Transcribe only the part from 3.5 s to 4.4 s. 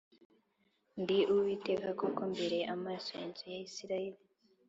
ya Isirayeli